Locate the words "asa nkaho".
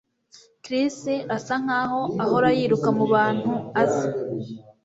1.35-2.01